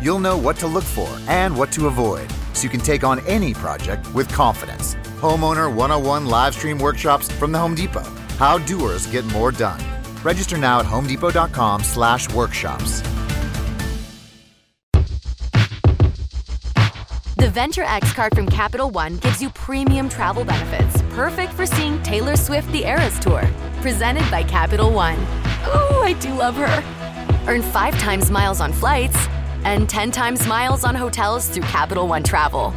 You'll 0.00 0.20
know 0.20 0.38
what 0.38 0.56
to 0.58 0.66
look 0.68 0.84
for 0.84 1.08
and 1.26 1.56
what 1.56 1.72
to 1.72 1.88
avoid 1.88 2.30
so 2.52 2.62
you 2.62 2.68
can 2.68 2.80
take 2.80 3.02
on 3.02 3.18
any 3.26 3.52
project 3.52 4.12
with 4.14 4.28
confidence. 4.32 4.94
Homeowner 5.20 5.72
101 5.74 6.26
live 6.26 6.54
stream 6.54 6.78
workshops 6.78 7.30
from 7.32 7.50
the 7.50 7.58
Home 7.58 7.74
Depot. 7.74 8.04
How 8.38 8.58
doers 8.58 9.06
get 9.06 9.24
more 9.26 9.50
done. 9.50 9.80
Register 10.22 10.56
now 10.56 10.80
at 10.80 10.86
homedepot.com 10.86 11.82
slash 11.82 12.32
workshops. 12.32 13.02
The 17.36 17.50
Venture 17.50 17.84
X 17.84 18.12
card 18.12 18.34
from 18.36 18.46
Capital 18.48 18.90
One 18.90 19.16
gives 19.16 19.42
you 19.42 19.50
premium 19.50 20.08
travel 20.08 20.44
benefits, 20.44 21.02
perfect 21.10 21.52
for 21.52 21.66
seeing 21.66 22.00
Taylor 22.02 22.36
Swift 22.36 22.70
the 22.70 22.84
Eras 22.84 23.18
Tour. 23.18 23.48
Presented 23.80 24.28
by 24.30 24.44
Capital 24.44 24.92
One. 24.92 25.18
Oh, 25.64 26.02
I 26.04 26.12
do 26.14 26.34
love 26.34 26.56
her. 26.56 26.84
Earn 27.48 27.62
five 27.62 27.98
times 27.98 28.30
miles 28.30 28.60
on 28.60 28.72
flights 28.72 29.16
and 29.64 29.88
10 29.88 30.10
times 30.10 30.46
miles 30.46 30.84
on 30.84 30.94
hotels 30.94 31.48
through 31.48 31.64
Capital 31.64 32.08
One 32.08 32.22
Travel. 32.22 32.74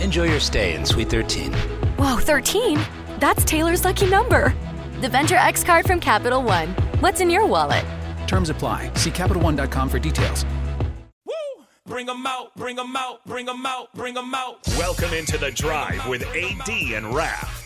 Enjoy 0.00 0.24
your 0.24 0.40
stay 0.40 0.74
in 0.74 0.84
Suite 0.84 1.08
13. 1.08 1.52
Whoa, 1.98 2.16
13? 2.16 2.78
That's 3.18 3.44
Taylor's 3.44 3.84
lucky 3.84 4.08
number. 4.08 4.54
The 5.00 5.08
Venture 5.08 5.36
X 5.36 5.64
card 5.64 5.86
from 5.86 6.00
Capital 6.00 6.42
One. 6.42 6.68
What's 7.00 7.20
in 7.20 7.30
your 7.30 7.46
wallet? 7.46 7.84
Terms 8.26 8.50
apply. 8.50 8.90
See 8.94 9.10
CapitalOne.com 9.10 9.88
for 9.88 9.98
details. 9.98 10.44
Bring 11.86 12.06
them 12.06 12.26
out, 12.26 12.52
bring 12.56 12.74
them 12.74 12.96
out, 12.96 13.24
bring 13.26 13.46
them 13.46 13.64
out, 13.64 13.92
bring 13.94 14.12
them 14.12 14.34
out. 14.34 14.58
Welcome 14.76 15.14
into 15.14 15.38
the 15.38 15.52
drive 15.52 16.06
with 16.08 16.22
AD 16.22 16.68
and 16.68 17.06
Raph. 17.06 17.65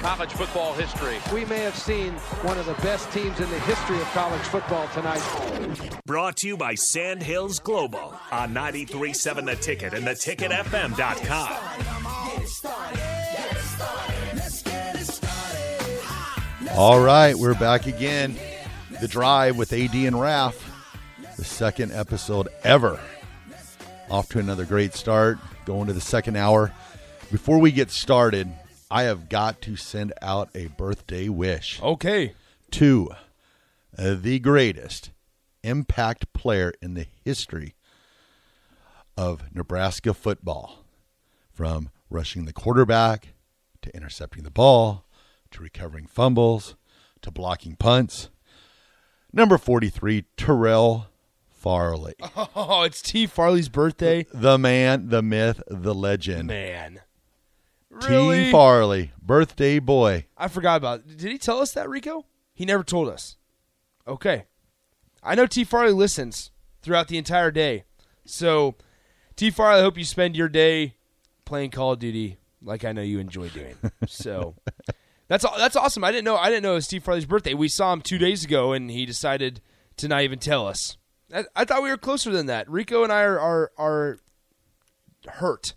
college 0.00 0.32
football 0.32 0.72
history. 0.74 1.18
We 1.32 1.44
may 1.44 1.60
have 1.60 1.76
seen 1.76 2.12
one 2.42 2.58
of 2.58 2.66
the 2.66 2.74
best 2.74 3.10
teams 3.12 3.40
in 3.40 3.48
the 3.50 3.58
history 3.60 3.96
of 4.00 4.06
college 4.08 4.42
football 4.42 4.88
tonight. 4.88 5.22
Brought 6.06 6.36
to 6.38 6.48
you 6.48 6.56
by 6.56 6.74
Sandhills 6.74 7.58
Global 7.58 8.14
on 8.30 8.54
93.7 8.54 9.46
The 9.46 9.56
Ticket 9.56 9.94
and 9.94 10.06
theticketfm.com. 10.06 11.96
All 16.76 17.00
right, 17.00 17.34
we're 17.34 17.54
back 17.54 17.86
again. 17.86 18.36
The 19.00 19.08
Drive 19.08 19.56
with 19.56 19.72
AD 19.72 19.94
and 19.94 20.16
Raph, 20.16 20.60
the 21.36 21.44
second 21.44 21.92
episode 21.92 22.48
ever. 22.64 23.00
Off 24.10 24.28
to 24.30 24.38
another 24.38 24.64
great 24.64 24.94
start, 24.94 25.38
going 25.64 25.86
to 25.86 25.92
the 25.92 26.00
second 26.00 26.36
hour. 26.36 26.72
Before 27.32 27.58
we 27.58 27.72
get 27.72 27.90
started, 27.90 28.52
I 28.90 29.02
have 29.02 29.28
got 29.28 29.60
to 29.62 29.76
send 29.76 30.12
out 30.22 30.48
a 30.54 30.68
birthday 30.68 31.28
wish. 31.28 31.82
Okay. 31.82 32.34
To 32.72 33.10
uh, 33.98 34.14
the 34.14 34.38
greatest 34.38 35.10
impact 35.62 36.32
player 36.32 36.72
in 36.80 36.94
the 36.94 37.06
history 37.24 37.74
of 39.16 39.42
Nebraska 39.52 40.14
football, 40.14 40.84
from 41.52 41.90
rushing 42.10 42.44
the 42.44 42.52
quarterback 42.52 43.28
to 43.82 43.94
intercepting 43.96 44.44
the 44.44 44.50
ball 44.50 45.04
to 45.50 45.62
recovering 45.62 46.06
fumbles 46.06 46.76
to 47.22 47.30
blocking 47.30 47.76
punts. 47.76 48.28
Number 49.32 49.58
43, 49.58 50.24
Terrell 50.36 51.06
Farley. 51.50 52.14
Oh, 52.54 52.82
it's 52.82 53.02
T. 53.02 53.26
Farley's 53.26 53.68
birthday. 53.68 54.26
The 54.32 54.58
man, 54.58 55.08
the 55.08 55.22
myth, 55.22 55.62
the 55.66 55.94
legend. 55.94 56.48
Man. 56.48 57.00
Really? 58.08 58.44
T. 58.44 58.50
Farley, 58.52 59.12
birthday 59.22 59.78
boy. 59.78 60.26
I 60.36 60.48
forgot 60.48 60.76
about 60.76 61.00
it. 61.00 61.16
Did 61.16 61.32
he 61.32 61.38
tell 61.38 61.60
us 61.60 61.72
that, 61.72 61.88
Rico? 61.88 62.26
He 62.54 62.64
never 62.64 62.84
told 62.84 63.08
us. 63.08 63.36
Okay. 64.06 64.44
I 65.22 65.34
know 65.34 65.46
T. 65.46 65.64
Farley 65.64 65.92
listens 65.92 66.50
throughout 66.82 67.08
the 67.08 67.18
entire 67.18 67.50
day. 67.50 67.84
So, 68.24 68.76
T. 69.34 69.50
Farley, 69.50 69.80
I 69.80 69.82
hope 69.82 69.98
you 69.98 70.04
spend 70.04 70.36
your 70.36 70.48
day 70.48 70.94
playing 71.44 71.70
Call 71.70 71.92
of 71.92 71.98
Duty 71.98 72.38
like 72.62 72.84
I 72.84 72.92
know 72.92 73.02
you 73.02 73.18
enjoy 73.18 73.48
doing. 73.48 73.74
So, 74.06 74.54
that's 75.28 75.44
that's 75.58 75.74
awesome. 75.74 76.04
I 76.04 76.12
didn't 76.12 76.24
know 76.24 76.36
I 76.36 76.48
didn't 76.48 76.62
know 76.62 76.72
it 76.72 76.76
was 76.76 76.84
Steve 76.84 77.02
Farley's 77.02 77.26
birthday. 77.26 77.54
We 77.54 77.68
saw 77.68 77.92
him 77.92 78.00
two 78.00 78.18
days 78.18 78.44
ago, 78.44 78.72
and 78.72 78.90
he 78.90 79.04
decided 79.04 79.60
to 79.96 80.08
not 80.08 80.22
even 80.22 80.38
tell 80.38 80.66
us. 80.66 80.96
I, 81.34 81.44
I 81.56 81.64
thought 81.64 81.82
we 81.82 81.90
were 81.90 81.96
closer 81.96 82.30
than 82.30 82.46
that. 82.46 82.70
Rico 82.70 83.02
and 83.02 83.12
I 83.12 83.22
are 83.22 83.40
are, 83.40 83.72
are 83.76 84.18
hurt. 85.26 85.74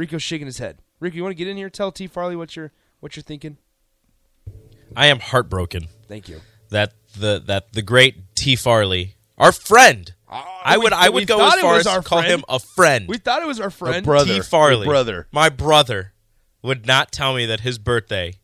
Rico's 0.00 0.22
shaking 0.22 0.46
his 0.46 0.56
head. 0.56 0.78
Rico, 0.98 1.16
you 1.16 1.22
want 1.22 1.32
to 1.32 1.36
get 1.36 1.46
in 1.46 1.58
here? 1.58 1.68
Tell 1.68 1.92
T. 1.92 2.06
Farley 2.06 2.34
what 2.34 2.56
you're 2.56 2.72
what 3.00 3.16
you're 3.16 3.22
thinking. 3.22 3.58
I 4.96 5.08
am 5.08 5.20
heartbroken. 5.20 5.88
Thank 6.08 6.26
you. 6.26 6.40
That 6.70 6.94
the 7.18 7.42
that 7.46 7.74
the 7.74 7.82
great 7.82 8.34
T. 8.34 8.56
Farley, 8.56 9.16
our 9.36 9.52
friend. 9.52 10.14
Uh, 10.26 10.42
I 10.64 10.78
would 10.78 10.92
we, 10.92 10.96
I 10.96 11.08
would 11.10 11.26
go 11.26 11.46
as 11.46 11.60
far 11.60 11.76
as 11.76 11.84
to 11.84 12.02
call 12.02 12.20
friend. 12.20 12.32
him 12.32 12.44
a 12.48 12.58
friend. 12.58 13.08
We 13.08 13.18
thought 13.18 13.42
it 13.42 13.46
was 13.46 13.60
our 13.60 13.68
friend. 13.68 13.96
A 13.96 14.02
brother. 14.02 14.36
T. 14.36 14.40
Farley, 14.40 14.86
brother. 14.86 15.28
my 15.32 15.50
brother, 15.50 16.14
would 16.62 16.86
not 16.86 17.12
tell 17.12 17.34
me 17.34 17.44
that 17.44 17.60
his 17.60 17.76
birthday 17.76 18.36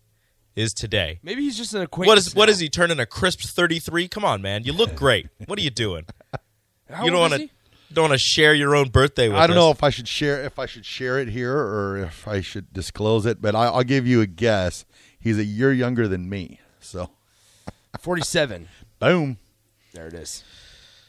is 0.55 0.75
today. 0.75 1.21
Maybe 1.23 1.43
he's 1.43 1.57
just 1.57 1.73
an 1.73 1.81
acquaintance. 1.81 2.09
What 2.09 2.19
is 2.19 2.35
what 2.35 2.47
now. 2.47 2.53
is 2.53 2.59
he 2.59 2.69
turning 2.69 3.01
a 3.01 3.07
crisp 3.07 3.41
thirty 3.41 3.79
three? 3.79 4.09
Come 4.09 4.27
on, 4.27 4.43
man, 4.43 4.65
you 4.65 4.75
look 4.75 4.95
great. 4.95 5.29
What 5.47 5.59
are 5.59 5.63
you 5.63 5.71
doing? 5.71 6.05
How 6.91 7.05
you 7.07 7.11
don't 7.11 7.21
want 7.21 7.33
to 7.33 7.39
he? 7.39 7.51
Don't 7.93 8.05
want 8.11 8.13
to 8.15 8.19
share 8.19 8.53
your 8.55 8.75
own 8.77 8.89
birthday 8.91 9.29
with 9.29 9.37
I 9.39 9.47
don't 9.47 9.57
us. 9.57 9.61
know 9.61 9.71
if 9.71 9.83
I 9.83 9.91
should 9.91 10.09
share 10.09 10.43
if 10.45 10.59
I 10.59 10.67
should 10.67 10.85
share 10.85 11.19
it 11.19 11.29
here 11.29 11.57
or 11.57 11.97
if 11.99 12.27
I 12.29 12.41
should 12.41 12.73
disclose 12.73 13.27
it, 13.27 13.41
but 13.41 13.55
I, 13.55 13.67
I'll 13.67 13.83
give 13.85 14.07
you 14.07 14.21
a 14.21 14.27
guess. 14.27 14.85
He's 15.19 15.39
a 15.39 15.45
year 15.45 15.73
younger 15.73 16.07
than 16.09 16.29
me, 16.29 16.61
so 16.81 17.11
Forty-seven. 18.01 18.69
boom. 18.99 19.39
There 19.93 20.07
it 20.09 20.15
is. 20.15 20.45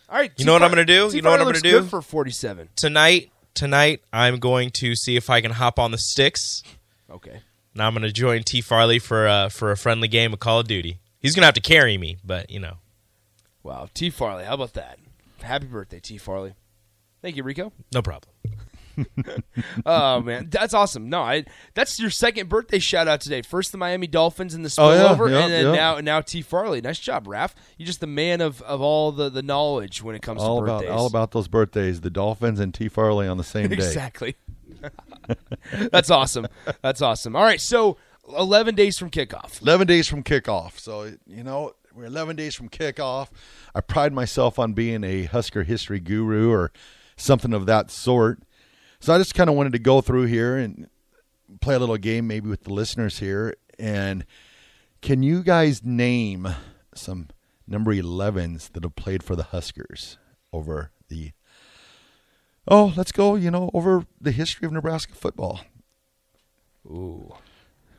All 0.10 0.18
right. 0.18 0.32
You 0.38 0.46
know 0.46 0.54
what 0.54 0.64
I'm 0.64 0.70
gonna 0.70 0.86
do? 0.86 1.10
You 1.14 1.22
know 1.22 1.32
what 1.32 1.40
I'm 1.42 1.46
gonna 1.48 1.60
do? 1.60 1.84
for 1.84 2.02
forty-seven. 2.02 2.70
Tonight, 2.76 3.32
tonight, 3.54 4.02
I'm 4.14 4.38
going 4.40 4.72
to 4.72 4.96
see 4.96 5.16
if 5.18 5.30
I 5.30 5.42
can 5.42 5.52
hop 5.52 5.78
on 5.80 5.92
the 5.92 5.98
sticks. 5.98 6.64
Okay. 7.10 7.42
Now 7.76 7.88
I'm 7.88 7.94
going 7.94 8.04
to 8.04 8.12
join 8.12 8.42
T. 8.44 8.62
Farley 8.62 8.98
for 9.00 9.28
uh, 9.28 9.50
for 9.50 9.72
a 9.72 9.78
friendly 9.78 10.08
game 10.08 10.34
of 10.34 10.40
Call 10.40 10.60
of 10.62 10.68
Duty. 10.68 11.00
He's 11.20 11.36
going 11.36 11.42
to 11.42 11.48
have 11.48 11.54
to 11.56 11.62
carry 11.62 11.98
me, 11.98 12.18
but 12.24 12.50
you 12.50 12.60
know, 12.60 12.78
Wow. 13.64 13.90
T. 13.94 14.10
Farley. 14.10 14.46
How 14.46 14.54
about 14.56 14.74
that? 14.74 14.98
Happy 15.42 15.66
birthday, 15.68 16.00
T. 16.00 16.18
Farley. 16.18 16.54
Thank 17.28 17.36
you, 17.36 17.44
Rico. 17.44 17.74
no 17.94 18.02
problem. 18.02 18.32
Oh 19.86 20.22
man, 20.22 20.48
that's 20.50 20.74
awesome. 20.74 21.10
No, 21.10 21.22
I 21.22 21.44
that's 21.74 22.00
your 22.00 22.10
second 22.10 22.48
birthday 22.48 22.80
shout 22.80 23.06
out 23.08 23.20
today. 23.20 23.42
First 23.42 23.74
the 23.74 23.78
Miami 23.78 24.08
Dolphins 24.08 24.54
and 24.54 24.64
the 24.66 24.74
Oh, 24.78 24.92
yeah, 24.94 25.30
yeah, 25.30 25.44
and 25.44 25.52
then 25.54 25.66
yeah. 25.66 25.72
now 25.74 26.00
now 26.00 26.22
T. 26.22 26.42
Farley. 26.42 26.80
Nice 26.80 26.98
job, 26.98 27.28
Raph. 27.28 27.52
You're 27.78 27.86
just 27.86 28.00
the 28.00 28.08
man 28.08 28.40
of, 28.40 28.62
of 28.62 28.80
all 28.82 29.12
the, 29.12 29.30
the 29.30 29.44
knowledge 29.44 30.02
when 30.02 30.16
it 30.16 30.22
comes 30.22 30.42
All 30.42 30.60
to 30.60 30.64
about 30.64 30.80
birthdays. 30.80 30.98
all 30.98 31.06
about 31.06 31.32
those 31.32 31.50
birthdays. 31.50 32.00
The 32.02 32.10
Dolphins 32.10 32.62
and 32.62 32.74
T 32.74 32.88
Farley 32.88 33.28
on 33.28 33.36
the 33.38 33.44
same 33.44 33.68
day. 33.68 33.76
exactly. 33.76 34.36
that's 35.92 36.10
awesome. 36.10 36.48
That's 36.82 37.02
awesome. 37.02 37.36
All 37.36 37.44
right, 37.44 37.62
so 37.62 37.98
eleven 38.36 38.74
days 38.74 38.98
from 38.98 39.12
kickoff. 39.12 39.62
11 39.62 39.86
days 39.86 40.08
from 40.08 40.24
kickoff. 40.24 40.80
So, 40.80 41.12
you 41.28 41.44
know, 41.44 41.74
we're 41.94 42.06
11 42.06 42.36
days 42.36 42.56
from 42.56 42.70
kickoff. 42.70 43.30
I 43.76 43.82
pride 43.82 44.14
myself 44.14 44.58
on 44.58 44.74
being 44.74 45.04
a 45.04 45.26
Husker 45.26 45.64
history 45.64 46.00
guru 46.00 46.52
or 46.52 46.72
something 47.18 47.54
of 47.54 47.66
that 47.66 47.92
sort. 47.92 48.40
So 49.00 49.14
I 49.14 49.18
just 49.18 49.36
kind 49.36 49.50
of 49.50 49.56
wanted 49.56 49.74
to 49.74 49.80
go 49.80 50.02
through 50.02 50.26
here 50.26 50.56
and 50.58 50.88
play 51.60 51.76
a 51.76 51.80
little 51.80 51.98
game 51.98 52.28
maybe 52.28 52.50
with 52.50 52.64
the 52.64 52.74
listeners 52.74 53.20
here. 53.20 53.56
And 53.78 54.26
can 55.02 55.22
you 55.24 55.44
guys 55.44 55.84
name 55.84 56.48
some 56.96 57.28
number 57.68 57.94
11s 57.94 58.72
that 58.72 58.84
have 58.84 58.96
played 58.96 59.24
for 59.24 59.36
the 59.36 59.44
Huskers 59.44 60.18
over 60.54 60.92
the 61.10 61.32
Oh, 62.70 62.94
let's 62.98 63.14
go, 63.14 63.36
you 63.36 63.50
know, 63.50 63.72
over 63.74 64.06
the 64.20 64.32
history 64.32 64.66
of 64.66 64.74
Nebraska 64.74 65.14
football. 65.14 65.62
Ooh. 66.86 67.34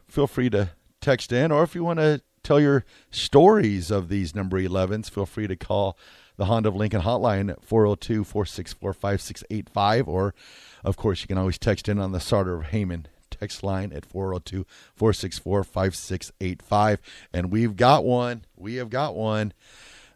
Feel 0.08 0.26
free 0.26 0.50
to 0.50 0.70
text 1.00 1.32
in, 1.32 1.50
or 1.50 1.62
if 1.62 1.74
you 1.74 1.82
want 1.82 2.00
to 2.00 2.20
tell 2.42 2.60
your 2.60 2.84
stories 3.10 3.90
of 3.90 4.10
these 4.10 4.34
number 4.34 4.60
11s, 4.60 5.10
feel 5.10 5.24
free 5.24 5.46
to 5.46 5.56
call 5.56 5.96
the 6.38 6.46
Honda 6.46 6.70
of 6.70 6.76
Lincoln 6.76 7.02
hotline 7.02 7.50
at 7.50 7.62
402 7.62 8.24
464 8.24 8.94
5685. 8.94 10.08
Or, 10.08 10.34
of 10.82 10.96
course, 10.96 11.20
you 11.20 11.26
can 11.26 11.36
always 11.36 11.58
text 11.58 11.88
in 11.88 11.98
on 11.98 12.12
the 12.12 12.20
Sartor 12.20 12.54
of 12.60 12.68
Heyman 12.68 13.04
text 13.30 13.62
line 13.62 13.92
at 13.92 14.06
402 14.06 14.64
464 14.94 15.64
5685. 15.64 17.00
And 17.32 17.50
we've 17.50 17.76
got 17.76 18.04
one. 18.04 18.44
We 18.56 18.76
have 18.76 18.88
got 18.88 19.14
one. 19.14 19.52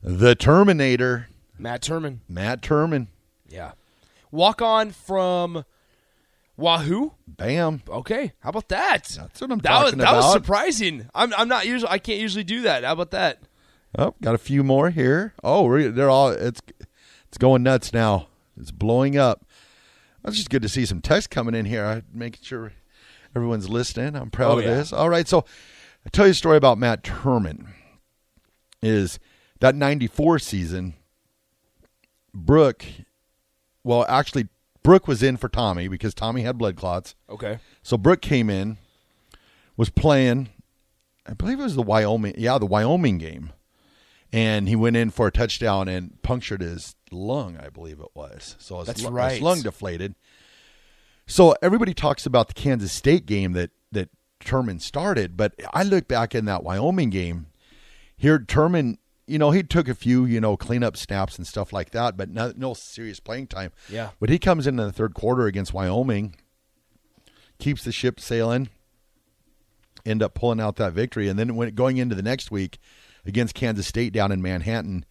The 0.02 0.34
Terminator. 0.34 1.28
Matt 1.58 1.82
Turman. 1.82 2.18
Matt 2.28 2.62
Turman. 2.62 3.08
Yeah. 3.48 3.72
Walk 4.30 4.62
on 4.62 4.92
from 4.92 5.64
Wahoo. 6.56 7.12
Bam. 7.26 7.82
Okay. 7.88 8.32
How 8.40 8.50
about 8.50 8.68
that? 8.68 9.04
That's 9.04 9.40
what 9.40 9.50
I'm 9.50 9.58
that 9.58 9.68
talking 9.68 9.98
was, 9.98 10.06
that 10.06 10.14
was 10.14 10.32
surprising. 10.32 11.08
I'm, 11.14 11.34
I'm 11.34 11.48
not 11.48 11.66
usually 11.66 11.90
I 11.90 11.98
can't 11.98 12.20
usually 12.20 12.44
do 12.44 12.62
that. 12.62 12.84
How 12.84 12.92
about 12.92 13.10
that? 13.10 13.40
Oh, 13.98 14.14
got 14.22 14.34
a 14.34 14.38
few 14.38 14.62
more 14.64 14.90
here. 14.90 15.34
Oh, 15.44 15.90
they're 15.90 16.08
all 16.10 16.30
it's 16.30 16.60
it's 17.28 17.38
going 17.38 17.62
nuts 17.62 17.92
now. 17.92 18.28
It's 18.58 18.70
blowing 18.70 19.16
up. 19.18 19.44
It's 20.24 20.36
just 20.36 20.50
good 20.50 20.62
to 20.62 20.68
see 20.68 20.86
some 20.86 21.00
text 21.00 21.30
coming 21.30 21.54
in 21.54 21.64
here. 21.66 21.84
I'm 21.84 22.04
making 22.12 22.40
sure 22.42 22.72
everyone's 23.34 23.68
listening. 23.68 24.14
I'm 24.16 24.30
proud 24.30 24.52
Oh, 24.52 24.58
of 24.58 24.64
yeah. 24.64 24.74
this. 24.74 24.92
All 24.92 25.08
right, 25.10 25.26
so 25.26 25.44
I 26.06 26.10
tell 26.10 26.26
you 26.26 26.30
a 26.32 26.34
story 26.34 26.56
about 26.56 26.78
Matt 26.78 27.02
Turman. 27.02 27.66
Is 28.80 29.18
that 29.60 29.74
'94 29.74 30.38
season? 30.38 30.94
Brook, 32.34 32.84
well, 33.84 34.06
actually, 34.08 34.48
Brook 34.82 35.06
was 35.06 35.22
in 35.22 35.36
for 35.36 35.48
Tommy 35.48 35.86
because 35.88 36.14
Tommy 36.14 36.42
had 36.42 36.56
blood 36.56 36.76
clots. 36.76 37.14
Okay. 37.28 37.58
So 37.82 37.98
Brook 37.98 38.22
came 38.22 38.48
in, 38.48 38.78
was 39.76 39.90
playing. 39.90 40.48
I 41.26 41.34
believe 41.34 41.60
it 41.60 41.64
was 41.64 41.76
the 41.76 41.82
Wyoming, 41.82 42.34
yeah, 42.38 42.58
the 42.58 42.66
Wyoming 42.66 43.18
game, 43.18 43.52
and 44.32 44.68
he 44.68 44.76
went 44.76 44.96
in 44.96 45.10
for 45.10 45.26
a 45.26 45.32
touchdown 45.32 45.88
and 45.88 46.20
punctured 46.22 46.62
his 46.62 46.94
lung. 47.10 47.58
I 47.58 47.68
believe 47.68 48.00
it 48.00 48.14
was. 48.14 48.56
So 48.58 48.78
his, 48.78 48.86
That's 48.86 49.04
lu- 49.04 49.10
right. 49.10 49.32
his 49.32 49.42
lung 49.42 49.60
deflated. 49.60 50.14
So 51.26 51.54
everybody 51.62 51.94
talks 51.94 52.26
about 52.26 52.48
the 52.48 52.54
Kansas 52.54 52.92
State 52.92 53.26
game 53.26 53.52
that 53.52 53.70
that 53.92 54.08
Turman 54.40 54.80
started, 54.80 55.36
but 55.36 55.54
I 55.72 55.82
look 55.82 56.08
back 56.08 56.34
in 56.34 56.46
that 56.46 56.64
Wyoming 56.64 57.10
game. 57.10 57.46
Here, 58.16 58.38
Turman, 58.38 58.96
you 59.26 59.38
know, 59.38 59.50
he 59.50 59.62
took 59.62 59.88
a 59.88 59.94
few, 59.94 60.24
you 60.24 60.40
know, 60.40 60.56
cleanup 60.56 60.96
snaps 60.96 61.36
and 61.38 61.46
stuff 61.46 61.72
like 61.72 61.90
that, 61.90 62.16
but 62.16 62.28
no, 62.30 62.52
no 62.56 62.74
serious 62.74 63.20
playing 63.20 63.48
time. 63.48 63.72
Yeah. 63.88 64.10
But 64.18 64.30
he 64.30 64.38
comes 64.38 64.66
in 64.66 64.76
the 64.76 64.92
third 64.92 65.14
quarter 65.14 65.46
against 65.46 65.72
Wyoming, 65.72 66.34
keeps 67.58 67.84
the 67.84 67.92
ship 67.92 68.18
sailing, 68.18 68.68
end 70.04 70.22
up 70.22 70.34
pulling 70.34 70.60
out 70.60 70.76
that 70.76 70.92
victory, 70.92 71.28
and 71.28 71.38
then 71.38 71.54
when 71.54 71.74
going 71.74 71.98
into 71.98 72.14
the 72.14 72.22
next 72.22 72.50
week 72.50 72.78
against 73.26 73.54
Kansas 73.54 73.86
State 73.86 74.12
down 74.12 74.32
in 74.32 74.42
Manhattan, 74.42 75.04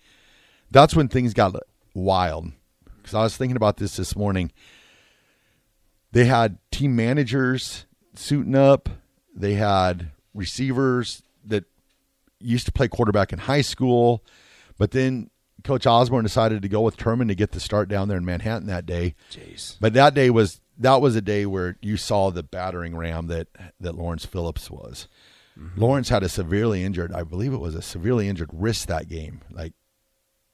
that's 0.69 0.95
when 0.95 1.07
things 1.07 1.33
got 1.33 1.55
wild. 1.93 2.51
Because 2.97 3.13
I 3.13 3.23
was 3.23 3.37
thinking 3.37 3.57
about 3.57 3.77
this 3.77 3.95
this 3.95 4.15
morning. 4.15 4.51
They 6.11 6.25
had 6.25 6.57
team 6.71 6.95
managers 6.95 7.85
suiting 8.15 8.55
up. 8.55 8.89
They 9.35 9.53
had 9.53 10.11
receivers 10.33 11.23
that 11.45 11.65
used 12.39 12.65
to 12.65 12.71
play 12.71 12.87
quarterback 12.87 13.31
in 13.31 13.39
high 13.39 13.61
school, 13.61 14.23
but 14.77 14.91
then 14.91 15.29
Coach 15.63 15.85
Osborne 15.85 16.23
decided 16.23 16.61
to 16.61 16.69
go 16.69 16.81
with 16.81 16.97
Turman 16.97 17.27
to 17.27 17.35
get 17.35 17.51
the 17.51 17.59
start 17.59 17.87
down 17.87 18.07
there 18.07 18.17
in 18.17 18.25
Manhattan 18.25 18.67
that 18.67 18.85
day. 18.85 19.15
Jeez. 19.31 19.77
But 19.79 19.93
that 19.93 20.13
day 20.13 20.29
was 20.29 20.59
that 20.77 21.01
was 21.01 21.15
a 21.15 21.21
day 21.21 21.45
where 21.45 21.77
you 21.81 21.97
saw 21.97 22.31
the 22.31 22.43
battering 22.43 22.95
ram 22.95 23.27
that 23.27 23.47
that 23.79 23.95
Lawrence 23.95 24.25
Phillips 24.25 24.69
was. 24.69 25.07
Lawrence 25.75 26.09
had 26.09 26.23
a 26.23 26.29
severely 26.29 26.83
injured, 26.83 27.11
I 27.11 27.23
believe 27.23 27.53
it 27.53 27.59
was 27.59 27.75
a 27.75 27.81
severely 27.81 28.27
injured 28.27 28.49
wrist 28.53 28.87
that 28.87 29.07
game. 29.07 29.41
Like 29.51 29.73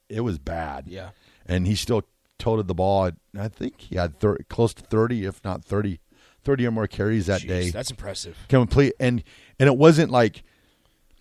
it 0.08 0.20
was 0.20 0.38
bad. 0.38 0.86
Yeah. 0.86 1.10
And 1.46 1.66
he 1.66 1.74
still 1.74 2.02
toted 2.38 2.68
the 2.68 2.74
ball. 2.74 3.10
I 3.38 3.48
think 3.48 3.80
he 3.80 3.96
had 3.96 4.18
thir- 4.20 4.38
close 4.48 4.74
to 4.74 4.82
30 4.82 5.24
if 5.24 5.42
not 5.44 5.64
30 5.64 6.00
30 6.44 6.66
or 6.66 6.70
more 6.70 6.86
carries 6.86 7.26
that 7.26 7.42
Jeez, 7.42 7.48
day. 7.48 7.70
That's 7.70 7.90
impressive. 7.90 8.36
Complete 8.48 8.94
and 9.00 9.22
and 9.58 9.68
it 9.68 9.76
wasn't 9.76 10.10
like 10.10 10.42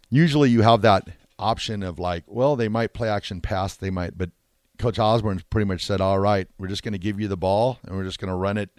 usually 0.09 0.50
you 0.50 0.62
have 0.62 0.81
that 0.81 1.07
option 1.39 1.83
of 1.83 2.00
like, 2.00 2.23
well, 2.27 2.56
they 2.56 2.68
might 2.68 2.94
play 2.94 3.09
action 3.09 3.41
pass, 3.41 3.75
they 3.75 3.89
might, 3.89 4.18
but 4.18 4.31
Coach 4.77 5.00
Osborne 5.00 5.41
pretty 5.50 5.65
much 5.65 5.85
said, 5.85 6.01
"All 6.01 6.19
right, 6.19 6.47
we're 6.59 6.68
just 6.68 6.83
going 6.83 6.94
to 6.94 7.00
give 7.00 7.19
you 7.19 7.27
the 7.27 7.38
ball 7.38 7.80
and 7.83 7.95
we're 7.95 8.03
just 8.03 8.19
going 8.19 8.30
to 8.30 8.35
run 8.35 8.57
it," 8.57 8.69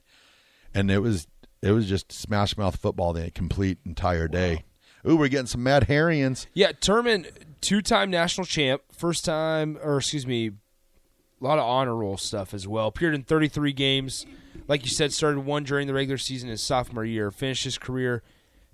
and 0.72 0.90
it 0.90 1.00
was 1.00 1.26
it 1.60 1.72
was 1.72 1.88
just 1.88 2.12
smash 2.12 2.56
mouth 2.56 2.76
football 2.76 3.12
the 3.12 3.30
complete 3.30 3.78
entire 3.84 4.28
day. 4.28 4.64
Ooh, 5.08 5.16
we're 5.16 5.28
getting 5.28 5.46
some 5.46 5.62
Matt 5.62 5.88
Herians. 5.88 6.46
Yeah, 6.52 6.72
Turman, 6.72 7.30
two-time 7.62 8.10
national 8.10 8.44
champ, 8.44 8.82
first 8.92 9.24
time, 9.24 9.78
or 9.82 9.98
excuse 9.98 10.26
me, 10.26 10.48
a 10.48 11.44
lot 11.44 11.58
of 11.58 11.64
honor 11.64 11.96
roll 11.96 12.18
stuff 12.18 12.52
as 12.52 12.68
well. 12.68 12.88
Appeared 12.88 13.14
in 13.14 13.22
33 13.22 13.72
games, 13.72 14.26
like 14.66 14.84
you 14.84 14.90
said, 14.90 15.12
started 15.12 15.40
one 15.40 15.64
during 15.64 15.86
the 15.86 15.94
regular 15.94 16.18
season 16.18 16.50
his 16.50 16.60
sophomore 16.60 17.06
year. 17.06 17.30
Finished 17.30 17.64
his 17.64 17.78
career 17.78 18.22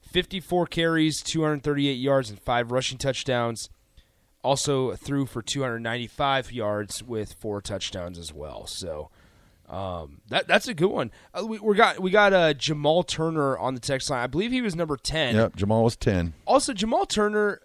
54 0.01 0.67
carries, 0.67 1.23
238 1.23 1.93
yards, 1.93 2.31
and 2.31 2.41
five 2.41 2.73
rushing 2.73 2.99
touchdowns. 2.99 3.71
Also 4.43 4.95
threw 4.97 5.27
for 5.27 5.41
295 5.41 6.53
yards 6.53 7.03
with 7.03 7.35
four 7.35 7.61
touchdowns 7.61 8.19
as 8.19 8.33
well. 8.33 8.67
So. 8.67 9.11
Um, 9.69 10.21
that 10.29 10.47
that's 10.47 10.69
a 10.69 10.75
good 10.75 10.91
one. 10.91 11.11
Uh, 11.33 11.47
we, 11.47 11.59
we 11.59 11.75
got 11.75 11.99
we 12.01 12.11
got 12.11 12.33
uh, 12.33 12.53
Jamal 12.55 13.03
Turner 13.03 13.57
on 13.59 13.75
the 13.75 13.81
text 13.81 14.11
line. 14.11 14.21
I 14.23 14.27
believe 14.27 14.53
he 14.53 14.61
was 14.61 14.77
number 14.77 14.97
ten. 14.97 15.35
Yep, 15.35 15.57
Jamal 15.57 15.85
was 15.85 15.97
10. 15.97 16.35
Also, 16.47 16.73
Jamal 16.75 17.07
Turner, 17.07 17.61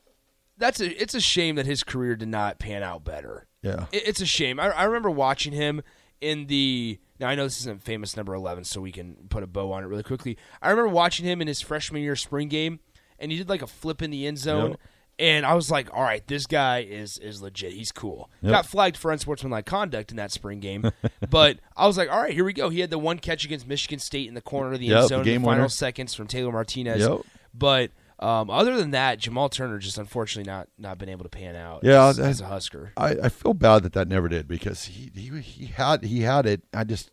that's 0.57 0.79
a 0.79 0.89
it's 1.01 1.13
a 1.13 1.19
shame 1.19 1.55
that 1.55 1.65
his 1.65 1.83
career 1.83 2.15
did 2.15 2.29
not 2.29 2.57
pan 2.59 2.83
out 2.83 3.03
better. 3.03 3.47
Yeah. 3.61 3.85
It- 3.91 4.07
it's 4.07 4.21
a 4.21 4.25
shame. 4.25 4.59
I, 4.59 4.69
I 4.69 4.83
remember 4.85 5.09
watching 5.09 5.51
him 5.53 5.81
in 6.21 6.47
the. 6.47 6.99
Now 7.19 7.27
I 7.27 7.35
know 7.35 7.43
this 7.43 7.59
isn't 7.59 7.83
famous 7.83 8.15
number 8.15 8.33
eleven, 8.33 8.63
so 8.63 8.79
we 8.79 8.93
can 8.93 9.15
put 9.29 9.43
a 9.43 9.47
bow 9.47 9.73
on 9.73 9.83
it 9.83 9.87
really 9.87 10.03
quickly. 10.03 10.37
I 10.61 10.69
remember 10.69 10.89
watching 10.93 11.25
him 11.25 11.41
in 11.41 11.47
his 11.49 11.59
freshman 11.59 12.01
year 12.01 12.15
spring 12.15 12.47
game, 12.47 12.79
and 13.19 13.29
he 13.29 13.37
did 13.37 13.49
like 13.49 13.61
a 13.61 13.67
flip 13.67 14.01
in 14.01 14.09
the 14.09 14.25
end 14.25 14.37
zone. 14.37 14.71
Yep. 14.71 14.79
And 15.19 15.45
I 15.45 15.53
was 15.53 15.69
like, 15.69 15.93
"All 15.93 16.01
right, 16.01 16.25
this 16.27 16.47
guy 16.47 16.79
is 16.79 17.17
is 17.17 17.41
legit. 17.41 17.73
He's 17.73 17.91
cool." 17.91 18.29
Yep. 18.41 18.51
Got 18.51 18.65
flagged 18.65 18.95
for 18.97 19.11
unsportsmanlike 19.11 19.65
conduct 19.65 20.11
in 20.11 20.17
that 20.17 20.31
spring 20.31 20.59
game, 20.61 20.89
but 21.29 21.59
I 21.75 21.87
was 21.87 21.97
like, 21.97 22.09
"All 22.09 22.21
right, 22.21 22.33
here 22.33 22.45
we 22.45 22.53
go." 22.53 22.69
He 22.69 22.79
had 22.79 22.89
the 22.89 22.97
one 22.97 23.19
catch 23.19 23.43
against 23.43 23.67
Michigan 23.67 23.99
State 23.99 24.27
in 24.29 24.33
the 24.33 24.41
corner 24.41 24.71
of 24.73 24.79
the 24.79 24.85
Yep, 24.87 24.97
end 24.99 25.07
zone, 25.09 25.27
in 25.27 25.41
the 25.41 25.45
final 25.45 25.67
seconds 25.69 26.13
from 26.13 26.27
Taylor 26.27 26.51
Martinez. 26.53 27.01
Yep. 27.01 27.19
But 27.53 27.91
um, 28.19 28.49
other 28.49 28.77
than 28.77 28.91
that, 28.91 29.19
Jamal 29.19 29.49
Turner 29.49 29.77
just 29.77 29.97
unfortunately 29.97 30.49
not 30.49 30.69
not 30.77 30.97
been 30.97 31.09
able 31.09 31.23
to 31.23 31.29
pan 31.29 31.55
out. 31.57 31.81
Yeah, 31.83 32.07
as, 32.07 32.17
that- 32.17 32.29
as 32.29 32.39
a 32.41 32.45
Husker. 32.45 32.93
I, 32.95 33.09
I 33.23 33.29
feel 33.29 33.53
bad 33.53 33.83
that 33.83 33.93
that 33.93 34.07
never 34.07 34.29
did 34.29 34.47
because 34.47 34.85
he 34.85 35.11
he, 35.13 35.39
he 35.41 35.65
had 35.65 36.03
he 36.05 36.21
had 36.21 36.45
it. 36.45 36.61
I 36.73 36.85
just 36.85 37.11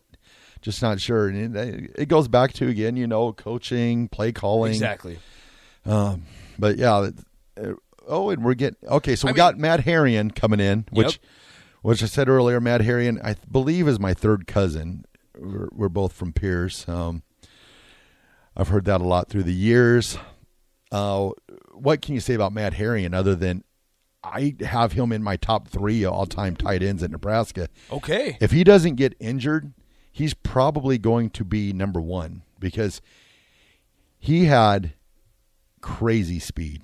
just 0.61 0.81
not 0.81 1.01
sure. 1.01 1.27
And 1.27 1.55
it, 1.57 1.91
it 1.97 2.05
goes 2.07 2.27
back 2.29 2.53
to 2.53 2.67
again, 2.69 2.95
you 2.95 3.05
know, 3.07 3.33
coaching, 3.33 4.07
play 4.07 4.31
calling, 4.31 4.71
Exactly. 4.71 5.19
Um, 5.85 6.23
but 6.57 6.77
yeah. 6.77 7.09
uh, 7.57 7.73
oh, 8.07 8.29
and 8.29 8.43
we're 8.43 8.53
getting 8.53 8.87
okay. 8.89 9.15
So 9.15 9.25
we 9.27 9.29
I 9.29 9.33
mean- 9.33 9.37
got 9.37 9.57
Matt 9.57 9.81
Herian 9.81 10.33
coming 10.35 10.59
in, 10.59 10.85
which 10.91 11.13
Yep. 11.13 11.31
which 11.81 12.03
I 12.03 12.07
said 12.07 12.29
earlier. 12.29 12.59
Matt 12.59 12.81
Herian, 12.81 13.23
I 13.23 13.35
believe, 13.51 13.87
is 13.87 13.99
my 13.99 14.13
third 14.13 14.47
cousin. 14.47 15.05
We're, 15.37 15.69
we're 15.71 15.89
both 15.89 16.13
from 16.13 16.33
Pierce. 16.33 16.87
Um, 16.89 17.21
I've 18.55 18.69
heard 18.69 18.85
that 18.85 19.01
a 19.01 19.05
lot 19.05 19.29
through 19.29 19.43
the 19.43 19.53
years. 19.53 20.17
Uh, 20.91 21.29
what 21.73 22.01
can 22.01 22.15
you 22.15 22.19
say 22.19 22.33
about 22.33 22.53
Matt 22.53 22.73
Herian 22.73 23.13
other 23.13 23.35
than 23.35 23.63
I 24.23 24.55
have 24.61 24.93
him 24.93 25.11
in 25.11 25.21
my 25.21 25.35
top 25.37 25.67
three 25.67 26.03
all 26.03 26.25
time 26.25 26.55
tight 26.55 26.81
ends 26.81 27.03
at 27.03 27.11
Nebraska? 27.11 27.69
Okay. 27.91 28.37
If 28.41 28.51
he 28.51 28.63
doesn't 28.63 28.95
get 28.95 29.13
injured, 29.19 29.73
he's 30.11 30.33
probably 30.33 30.97
going 30.97 31.29
to 31.31 31.45
be 31.45 31.71
number 31.71 32.01
one 32.01 32.41
because 32.59 32.99
he 34.17 34.45
had 34.45 34.93
crazy 35.81 36.39
speed. 36.39 36.81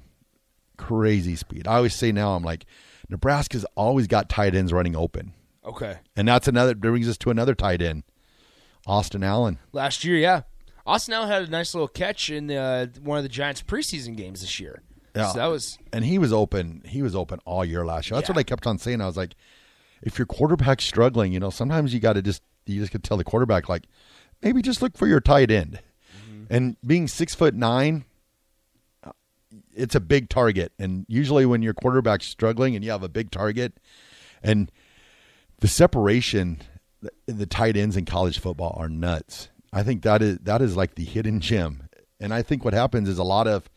Crazy 0.87 1.35
speed. 1.35 1.67
I 1.67 1.75
always 1.77 1.93
say 1.95 2.11
now, 2.11 2.35
I'm 2.35 2.43
like, 2.43 2.65
Nebraska's 3.09 3.65
always 3.75 4.07
got 4.07 4.29
tight 4.29 4.55
ends 4.55 4.73
running 4.73 4.95
open. 4.95 5.33
Okay. 5.65 5.97
And 6.15 6.27
that's 6.27 6.47
another, 6.47 6.75
brings 6.75 7.07
us 7.07 7.17
to 7.19 7.29
another 7.29 7.55
tight 7.55 7.81
end, 7.81 8.03
Austin 8.85 9.23
Allen. 9.23 9.59
Last 9.71 10.03
year, 10.03 10.17
yeah. 10.17 10.41
Austin 10.85 11.13
Allen 11.13 11.29
had 11.29 11.43
a 11.43 11.49
nice 11.49 11.73
little 11.73 11.87
catch 11.87 12.29
in 12.29 12.51
uh, 12.51 12.87
one 13.01 13.17
of 13.17 13.23
the 13.23 13.29
Giants' 13.29 13.61
preseason 13.61 14.17
games 14.17 14.41
this 14.41 14.59
year. 14.59 14.81
Yeah. 15.15 15.27
So 15.31 15.37
that 15.37 15.45
was 15.45 15.77
and 15.93 16.03
he 16.03 16.17
was 16.17 16.33
open. 16.33 16.81
He 16.85 17.01
was 17.01 17.15
open 17.15 17.39
all 17.45 17.63
year 17.63 17.85
last 17.85 18.09
year. 18.09 18.17
That's 18.17 18.29
Yeah. 18.29 18.33
what 18.33 18.39
I 18.39 18.43
kept 18.43 18.65
on 18.67 18.77
saying. 18.79 18.99
I 18.99 19.05
was 19.05 19.15
like, 19.15 19.35
if 20.01 20.17
your 20.17 20.25
quarterback's 20.25 20.83
struggling, 20.83 21.31
you 21.31 21.39
know, 21.39 21.51
sometimes 21.51 21.93
you 21.93 21.99
got 21.99 22.13
to 22.13 22.21
just 22.21 22.41
you 22.65 22.81
just 22.81 22.91
to 22.93 22.99
tell 22.99 23.15
the 23.17 23.23
quarterback 23.23 23.69
like, 23.69 23.83
maybe 24.41 24.61
just 24.61 24.81
look 24.81 24.97
for 24.97 25.07
your 25.07 25.21
tight 25.21 25.51
end. 25.51 25.79
Mm-hmm. 26.17 26.43
And 26.53 26.77
being 26.85 27.07
six 27.07 27.35
foot 27.35 27.53
nine, 27.53 28.05
it's 29.75 29.95
a 29.95 29.99
big 29.99 30.29
target. 30.29 30.71
And 30.79 31.05
usually 31.07 31.45
when 31.45 31.61
your 31.61 31.73
quarterback's 31.73 32.27
struggling 32.27 32.75
and 32.75 32.83
you 32.83 32.91
have 32.91 33.03
a 33.03 33.09
big 33.09 33.31
target, 33.31 33.73
and 34.41 34.71
the 35.59 35.67
separation 35.67 36.61
the, 37.01 37.11
the 37.27 37.45
tight 37.45 37.75
ends 37.77 37.97
in 37.97 38.05
college 38.05 38.39
football 38.39 38.75
are 38.79 38.89
nuts. 38.89 39.49
I 39.71 39.83
think 39.83 40.03
that 40.03 40.21
is 40.21 40.37
that 40.43 40.61
is 40.61 40.75
like 40.77 40.95
the 40.95 41.03
hidden 41.05 41.39
gem. 41.39 41.89
And 42.19 42.33
I 42.33 42.41
think 42.41 42.63
what 42.63 42.73
happens 42.73 43.09
is 43.09 43.17
a 43.17 43.23
lot 43.23 43.47
of 43.47 43.69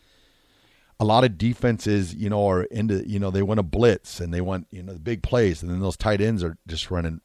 a 0.99 1.05
lot 1.05 1.23
of 1.23 1.37
defenses, 1.37 2.15
you 2.15 2.29
know, 2.29 2.47
are 2.47 2.63
into 2.63 3.07
you 3.07 3.19
know 3.19 3.29
they 3.31 3.41
want 3.41 3.57
to 3.59 3.63
blitz 3.63 4.19
and 4.19 4.33
they 4.33 4.41
want 4.41 4.67
you 4.71 4.83
know 4.83 4.93
the 4.93 4.99
big 4.99 5.23
plays, 5.23 5.61
and 5.61 5.71
then 5.71 5.79
those 5.79 5.97
tight 5.97 6.21
ends 6.21 6.43
are 6.43 6.57
just 6.67 6.89
running. 6.91 7.21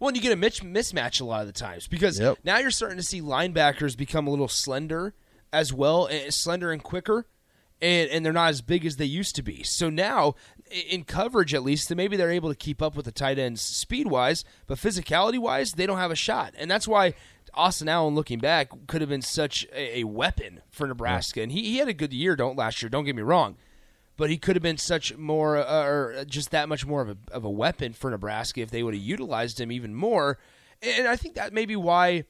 Well, 0.00 0.08
and 0.08 0.16
you 0.16 0.22
get 0.22 0.32
a 0.32 0.36
mismatch 0.36 1.20
a 1.20 1.24
lot 1.24 1.42
of 1.42 1.46
the 1.46 1.52
times 1.52 1.86
because 1.86 2.18
Yep. 2.18 2.38
now 2.42 2.58
you're 2.58 2.70
starting 2.72 2.98
to 2.98 3.02
see 3.04 3.20
linebackers 3.20 3.96
become 3.96 4.26
a 4.26 4.30
little 4.30 4.48
slender 4.48 5.14
as 5.52 5.72
well, 5.72 6.08
eh, 6.10 6.30
slender 6.30 6.72
and 6.72 6.82
quicker, 6.82 7.26
and 7.84 8.10
and 8.10 8.24
they're 8.24 8.32
not 8.32 8.48
as 8.48 8.62
big 8.62 8.86
as 8.86 8.96
they 8.96 9.04
used 9.04 9.36
to 9.36 9.42
be. 9.42 9.62
So 9.62 9.90
now, 9.90 10.34
in 10.70 11.04
coverage 11.04 11.52
at 11.54 11.62
least, 11.62 11.94
maybe 11.94 12.16
they're 12.16 12.30
able 12.30 12.48
to 12.48 12.56
keep 12.56 12.80
up 12.80 12.96
with 12.96 13.04
the 13.04 13.12
tight 13.12 13.38
ends 13.38 13.60
speed 13.60 14.08
wise, 14.08 14.44
but 14.66 14.78
physicality 14.78 15.38
wise, 15.38 15.72
they 15.72 15.86
don't 15.86 15.98
have 15.98 16.10
a 16.10 16.16
shot, 16.16 16.54
and 16.56 16.70
that's 16.70 16.88
why. 16.88 17.14
Austin 17.56 17.88
Allen, 17.88 18.16
looking 18.16 18.40
back, 18.40 18.70
could 18.88 19.00
have 19.00 19.10
been 19.10 19.22
such 19.22 19.64
a, 19.72 20.00
a 20.00 20.04
weapon 20.04 20.60
for 20.70 20.88
Nebraska, 20.88 21.40
and 21.40 21.52
he, 21.52 21.62
he 21.62 21.76
had 21.76 21.86
a 21.86 21.94
good 21.94 22.12
year. 22.12 22.34
Don't 22.34 22.56
last 22.56 22.82
year. 22.82 22.88
Don't 22.88 23.04
get 23.04 23.14
me 23.14 23.22
wrong, 23.22 23.56
but 24.16 24.28
he 24.28 24.38
could 24.38 24.56
have 24.56 24.62
been 24.64 24.76
such 24.76 25.16
more 25.16 25.58
uh, 25.58 25.86
or 25.86 26.24
just 26.24 26.50
that 26.50 26.68
much 26.68 26.84
more 26.84 27.00
of 27.00 27.10
a, 27.10 27.16
of 27.30 27.44
a 27.44 27.50
weapon 27.50 27.92
for 27.92 28.10
Nebraska 28.10 28.60
if 28.60 28.72
they 28.72 28.82
would 28.82 28.92
have 28.92 29.02
utilized 29.02 29.60
him 29.60 29.70
even 29.70 29.94
more. 29.94 30.36
And 30.82 31.06
I 31.06 31.14
think 31.14 31.36
that 31.36 31.52
may 31.52 31.64
be 31.64 31.76
why 31.76 32.24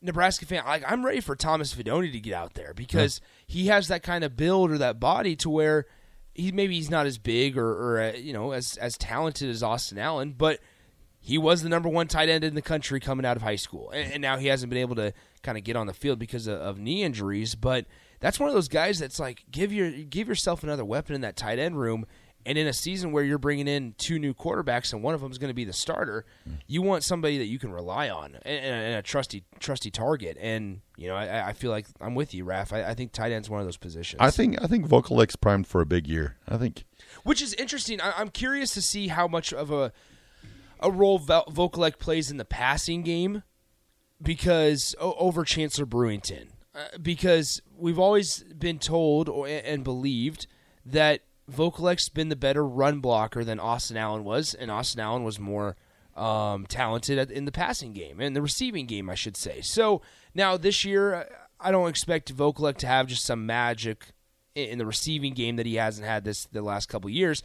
Nebraska 0.00 0.46
fan 0.46 0.64
like 0.64 0.84
I'm 0.90 1.04
ready 1.04 1.20
for 1.20 1.34
Thomas 1.34 1.74
Fidone 1.74 2.10
to 2.10 2.20
get 2.20 2.34
out 2.34 2.54
there 2.54 2.72
because 2.74 3.20
he 3.48 3.66
has 3.66 3.88
that 3.88 4.04
kind 4.04 4.22
of 4.22 4.36
build 4.36 4.70
or 4.70 4.78
that 4.78 5.00
body 5.00 5.34
to 5.34 5.50
where 5.50 5.86
he 6.34 6.52
maybe 6.52 6.76
he's 6.76 6.90
not 6.90 7.06
as 7.06 7.18
big 7.18 7.58
or, 7.58 7.66
or 7.66 8.00
uh, 8.00 8.12
you 8.12 8.32
know 8.32 8.52
as 8.52 8.76
as 8.76 8.96
talented 8.96 9.48
as 9.50 9.62
Austin 9.62 9.98
Allen, 9.98 10.34
but 10.36 10.60
he 11.18 11.36
was 11.36 11.62
the 11.62 11.68
number 11.68 11.88
one 11.88 12.06
tight 12.06 12.28
end 12.28 12.44
in 12.44 12.54
the 12.54 12.62
country 12.62 13.00
coming 13.00 13.26
out 13.26 13.36
of 13.36 13.42
high 13.42 13.56
school, 13.56 13.90
and, 13.90 14.12
and 14.12 14.22
now 14.22 14.36
he 14.36 14.46
hasn't 14.46 14.70
been 14.70 14.78
able 14.78 14.94
to 14.96 15.12
kind 15.42 15.58
of 15.58 15.64
get 15.64 15.76
on 15.76 15.86
the 15.86 15.94
field 15.94 16.18
because 16.18 16.46
of, 16.46 16.60
of 16.60 16.78
knee 16.78 17.02
injuries. 17.02 17.54
But 17.54 17.86
that's 18.20 18.38
one 18.38 18.48
of 18.48 18.54
those 18.54 18.68
guys 18.68 18.98
that's 18.98 19.18
like 19.18 19.44
give 19.50 19.72
your 19.72 19.90
give 19.90 20.28
yourself 20.28 20.62
another 20.62 20.84
weapon 20.84 21.14
in 21.14 21.22
that 21.22 21.36
tight 21.36 21.58
end 21.58 21.80
room. 21.80 22.06
And 22.46 22.56
in 22.56 22.66
a 22.66 22.72
season 22.72 23.12
where 23.12 23.22
you're 23.22 23.36
bringing 23.38 23.68
in 23.68 23.94
two 23.98 24.18
new 24.18 24.32
quarterbacks 24.32 24.92
and 24.92 25.02
one 25.02 25.14
of 25.14 25.20
them 25.20 25.30
is 25.30 25.38
going 25.38 25.50
to 25.50 25.54
be 25.54 25.64
the 25.64 25.72
starter, 25.72 26.24
you 26.66 26.80
want 26.80 27.04
somebody 27.04 27.36
that 27.38 27.44
you 27.44 27.58
can 27.58 27.70
rely 27.70 28.08
on 28.08 28.36
and, 28.42 28.64
and, 28.64 28.94
a, 28.94 29.02
trusty 29.02 29.44
trusty 29.60 29.90
target. 29.90 30.38
And 30.40 30.80
you 30.96 31.08
know, 31.08 31.14
I, 31.14 31.48
I 31.48 31.52
feel 31.52 31.70
like 31.70 31.86
I'm 32.00 32.14
with 32.14 32.32
you, 32.32 32.44
Raf. 32.44 32.72
I, 32.72 32.84
I 32.84 32.94
think 32.94 33.12
tight 33.12 33.32
end's 33.32 33.50
one 33.50 33.60
of 33.60 33.66
those 33.66 33.76
positions. 33.76 34.20
I 34.20 34.30
think 34.30 34.62
I 34.62 34.66
think 34.66 34.86
Vokolek's 34.86 35.36
primed 35.36 35.66
for 35.66 35.80
a 35.80 35.86
big 35.86 36.06
year. 36.06 36.36
I 36.48 36.56
think 36.56 36.84
which 37.22 37.42
is 37.42 37.52
interesting. 37.54 38.00
I, 38.00 38.14
I'm 38.16 38.30
curious 38.30 38.72
to 38.74 38.82
see 38.82 39.08
how 39.08 39.28
much 39.28 39.52
of 39.52 39.70
a 39.70 39.92
a 40.80 40.90
role 40.90 41.18
Vo- 41.18 41.44
Vokolek 41.48 41.98
plays 41.98 42.30
in 42.30 42.36
the 42.36 42.44
passing 42.44 43.02
game 43.02 43.42
because 44.22 44.94
over 45.00 45.44
Chancellor 45.44 45.86
Brewington. 45.86 46.48
Uh, 46.74 46.98
because 47.00 47.60
we've 47.76 47.98
always 47.98 48.44
been 48.56 48.78
told 48.78 49.28
or, 49.28 49.48
and 49.48 49.82
believed 49.82 50.46
that 50.84 51.22
Vokolek's 51.50 52.08
been 52.08 52.28
the 52.28 52.36
better 52.36 52.66
run 52.66 53.00
blocker 53.00 53.44
than 53.44 53.58
Austin 53.58 53.96
Allen 53.96 54.24
was, 54.24 54.54
and 54.54 54.70
Austin 54.70 55.00
Allen 55.00 55.24
was 55.24 55.38
more 55.38 55.76
um, 56.16 56.66
talented 56.66 57.30
in 57.30 57.44
the 57.44 57.52
passing 57.52 57.92
game 57.92 58.20
and 58.20 58.34
the 58.34 58.42
receiving 58.42 58.86
game, 58.86 59.08
I 59.08 59.14
should 59.14 59.36
say. 59.36 59.60
So 59.60 60.02
now 60.34 60.56
this 60.56 60.84
year, 60.84 61.28
I 61.60 61.70
don't 61.70 61.88
expect 61.88 62.34
Vokolek 62.34 62.76
to 62.78 62.86
have 62.86 63.06
just 63.06 63.24
some 63.24 63.46
magic 63.46 64.08
in, 64.54 64.70
in 64.70 64.78
the 64.78 64.86
receiving 64.86 65.34
game 65.34 65.56
that 65.56 65.66
he 65.66 65.76
hasn't 65.76 66.06
had 66.06 66.24
this 66.24 66.46
the 66.46 66.62
last 66.62 66.88
couple 66.88 67.08
years. 67.08 67.42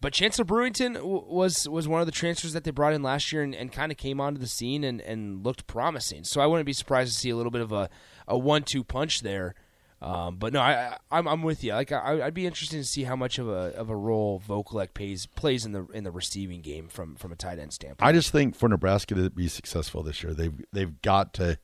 But 0.00 0.12
Chancellor 0.12 0.44
Brewington 0.44 0.94
w- 0.94 1.24
was 1.26 1.66
was 1.66 1.88
one 1.88 2.00
of 2.00 2.06
the 2.06 2.12
transfers 2.12 2.52
that 2.52 2.64
they 2.64 2.70
brought 2.70 2.92
in 2.92 3.02
last 3.02 3.32
year 3.32 3.42
and, 3.42 3.54
and 3.54 3.72
kind 3.72 3.90
of 3.90 3.96
came 3.96 4.20
onto 4.20 4.38
the 4.38 4.46
scene 4.46 4.84
and, 4.84 5.00
and 5.00 5.42
looked 5.42 5.66
promising. 5.66 6.24
So 6.24 6.42
I 6.42 6.46
wouldn't 6.46 6.66
be 6.66 6.74
surprised 6.74 7.12
to 7.12 7.18
see 7.18 7.30
a 7.30 7.36
little 7.36 7.50
bit 7.50 7.62
of 7.62 7.72
a, 7.72 7.88
a 8.28 8.36
one 8.36 8.64
two 8.64 8.84
punch 8.84 9.22
there. 9.22 9.54
Um, 10.04 10.36
but 10.36 10.52
no, 10.52 10.60
I, 10.60 10.72
I 10.72 10.98
I'm 11.10 11.26
I'm 11.26 11.42
with 11.42 11.64
you. 11.64 11.72
Like 11.72 11.90
I, 11.90 12.20
I'd 12.26 12.34
be 12.34 12.44
interested 12.44 12.76
to 12.76 12.84
see 12.84 13.04
how 13.04 13.16
much 13.16 13.38
of 13.38 13.48
a 13.48 13.74
of 13.74 13.88
a 13.88 13.96
role 13.96 14.42
Vokolek 14.46 14.92
plays 14.92 15.24
plays 15.24 15.64
in 15.64 15.72
the 15.72 15.86
in 15.94 16.04
the 16.04 16.10
receiving 16.10 16.60
game 16.60 16.88
from 16.88 17.14
from 17.16 17.32
a 17.32 17.36
tight 17.36 17.58
end 17.58 17.72
standpoint. 17.72 18.06
I 18.06 18.12
just 18.12 18.30
think 18.30 18.54
for 18.54 18.68
Nebraska 18.68 19.14
to 19.14 19.30
be 19.30 19.48
successful 19.48 20.02
this 20.02 20.22
year, 20.22 20.34
they've 20.34 20.62
they've 20.72 21.00
got 21.00 21.32
to 21.34 21.58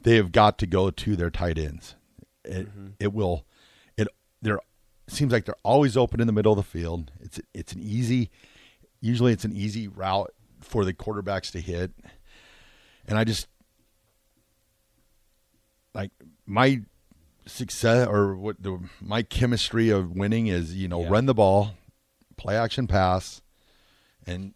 they 0.00 0.16
have 0.16 0.32
got 0.32 0.56
to 0.58 0.66
go 0.66 0.90
to 0.90 1.16
their 1.16 1.30
tight 1.30 1.58
ends. 1.58 1.94
It 2.44 2.68
Mm-hmm. 2.68 2.86
it 2.98 3.12
will 3.12 3.44
it 3.98 4.08
they're 4.40 4.56
it 4.56 5.12
seems 5.12 5.30
like 5.30 5.44
they're 5.44 5.54
always 5.62 5.98
open 5.98 6.20
in 6.20 6.26
the 6.26 6.32
middle 6.32 6.52
of 6.52 6.56
the 6.56 6.62
field. 6.62 7.12
It's 7.20 7.40
it's 7.52 7.72
an 7.74 7.82
easy 7.82 8.30
usually 9.02 9.32
it's 9.34 9.44
an 9.44 9.52
easy 9.52 9.86
route 9.86 10.32
for 10.62 10.86
the 10.86 10.94
quarterbacks 10.94 11.50
to 11.52 11.60
hit. 11.60 11.92
And 13.06 13.18
I 13.18 13.24
just 13.24 13.48
like 15.92 16.10
my 16.46 16.80
success 17.46 18.08
or 18.08 18.34
what 18.36 18.62
the 18.62 18.78
my 19.00 19.22
chemistry 19.22 19.90
of 19.90 20.12
winning 20.12 20.46
is, 20.48 20.74
you 20.74 20.88
know, 20.88 21.02
Yeah. 21.02 21.08
run 21.10 21.26
the 21.26 21.34
ball, 21.34 21.72
play 22.36 22.56
action 22.56 22.86
pass, 22.86 23.40
and 24.26 24.54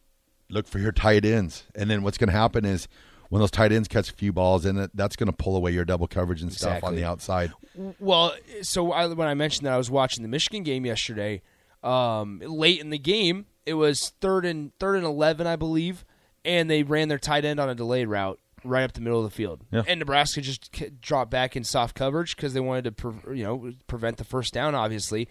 look 0.49 0.67
for 0.67 0.79
your 0.79 0.93
tight 0.93 1.25
ends. 1.25 1.65
And 1.75 1.91
then 1.91 2.03
what's 2.03 2.19
going 2.19 2.29
to 2.29 2.37
happen 2.37 2.65
is 2.65 2.89
when 3.29 3.41
those 3.41 3.51
tight 3.53 3.71
ends 3.73 3.87
catch 3.87 4.11
a 4.11 4.13
few 4.13 4.33
balls, 4.33 4.65
and 4.65 4.77
that, 4.79 4.91
that's 4.95 5.15
going 5.15 5.29
to 5.29 5.33
pull 5.33 5.55
away 5.57 5.71
your 5.71 5.85
double 5.85 6.09
coverage 6.09 6.43
and 6.43 6.53
stuff 6.53 6.83
on 6.83 6.97
the 6.97 7.05
outside. 7.05 7.53
Well, 8.01 8.35
so 8.63 8.91
I, 8.91 9.07
when 9.07 9.29
I 9.29 9.35
mentioned 9.35 9.67
that 9.67 9.73
I 9.73 9.79
was 9.79 9.89
watching 9.91 10.23
the 10.23 10.29
Michigan 10.29 10.65
game 10.65 10.85
yesterday, 10.85 11.43
um, 11.85 12.41
late 12.45 12.81
in 12.81 12.91
the 12.91 12.99
game, 12.99 13.47
it 13.65 13.75
was 13.75 14.13
third 14.21 14.45
and 14.45 14.77
third 14.81 14.97
and 14.97 15.05
eleven, 15.07 15.47
I 15.47 15.55
believe, 15.55 16.05
and 16.45 16.69
they 16.69 16.83
ran 16.83 17.07
their 17.09 17.19
tight 17.19 17.45
end 17.45 17.61
on 17.61 17.69
a 17.71 17.75
delayed 17.77 18.09
route 18.09 18.41
right 18.65 18.83
up 18.85 18.93
the 18.93 19.01
middle 19.01 19.19
of 19.19 19.25
the 19.25 19.35
field, 19.35 19.63
Yeah. 19.71 19.83
and 19.87 19.99
Nebraska 20.01 20.41
just 20.41 20.71
dropped 21.01 21.31
back 21.31 21.57
in 21.57 21.65
soft 21.65 21.95
coverage 21.95 22.37
because 22.37 22.55
they 22.55 22.61
wanted 22.61 22.85
to, 22.85 22.93
pre- 22.93 23.39
you 23.39 23.45
know, 23.45 23.73
prevent 23.87 24.17
the 24.17 24.25
first 24.25 24.53
down. 24.55 24.75
Obviously, 24.75 25.29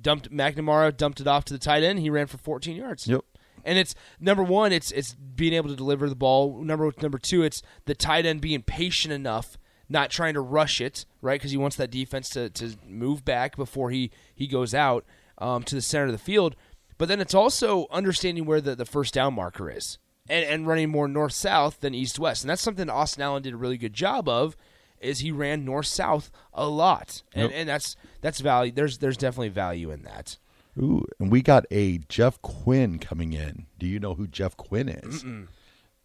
dumped 0.00 0.30
McNamara, 0.32 0.96
dumped 0.96 1.20
it 1.20 1.26
off 1.26 1.44
to 1.46 1.52
the 1.52 1.58
tight 1.58 1.82
end. 1.82 1.98
He 1.98 2.10
ran 2.10 2.26
for 2.26 2.38
14 2.38 2.76
yards. 2.76 3.06
Yep. 3.06 3.22
And 3.64 3.78
it's 3.78 3.94
number 4.18 4.42
one, 4.42 4.72
it's 4.72 4.90
it's 4.90 5.14
being 5.14 5.52
able 5.52 5.68
to 5.68 5.76
deliver 5.76 6.08
the 6.08 6.16
ball. 6.16 6.62
Number 6.64 6.90
number 7.00 7.18
two, 7.18 7.42
it's 7.44 7.62
the 7.84 7.94
tight 7.94 8.26
end 8.26 8.40
being 8.40 8.62
patient 8.62 9.12
enough, 9.14 9.56
not 9.88 10.10
trying 10.10 10.34
to 10.34 10.40
rush 10.40 10.80
it, 10.80 11.04
right? 11.20 11.38
Because 11.38 11.52
he 11.52 11.56
wants 11.56 11.76
that 11.76 11.90
defense 11.92 12.28
to, 12.30 12.50
to 12.50 12.74
move 12.88 13.24
back 13.24 13.54
before 13.56 13.90
he 13.90 14.10
he 14.34 14.48
goes 14.48 14.74
out 14.74 15.04
um, 15.38 15.62
to 15.64 15.76
the 15.76 15.80
center 15.82 16.06
of 16.06 16.12
the 16.12 16.18
field. 16.18 16.56
But 16.98 17.06
then 17.08 17.20
it's 17.20 17.34
also 17.34 17.86
understanding 17.90 18.46
where 18.46 18.60
the, 18.60 18.74
the 18.74 18.84
first 18.84 19.14
down 19.14 19.34
marker 19.34 19.70
is 19.70 19.98
and, 20.28 20.44
and 20.44 20.66
running 20.66 20.90
more 20.90 21.08
north 21.08 21.32
south 21.32 21.80
than 21.80 21.94
east 21.94 22.18
west. 22.18 22.42
And 22.44 22.50
that's 22.50 22.62
something 22.62 22.88
Austin 22.90 23.22
Allen 23.22 23.42
did 23.42 23.54
a 23.54 23.56
really 23.56 23.76
good 23.78 23.92
job 23.94 24.28
of. 24.28 24.56
Is 25.00 25.18
he 25.18 25.32
ran 25.32 25.64
north 25.64 25.86
south 25.86 26.30
a 26.54 26.68
lot, 26.68 27.22
and, 27.34 27.50
Yep. 27.50 27.52
and 27.60 27.68
that's 27.68 27.96
that's 28.20 28.38
value. 28.38 28.70
There's 28.70 28.98
there's 28.98 29.16
definitely 29.16 29.48
value 29.48 29.90
in 29.90 30.02
that. 30.04 30.38
Ooh, 30.78 31.04
and 31.18 31.30
we 31.30 31.42
got 31.42 31.66
a 31.72 31.98
Jeff 32.08 32.40
Quinn 32.40 32.98
coming 33.00 33.32
in. 33.32 33.66
Do 33.80 33.86
you 33.86 33.98
know 33.98 34.14
who 34.14 34.26
Jeff 34.28 34.56
Quinn 34.56 34.88
is? 34.88 35.24
Mm-mm. 35.24 35.48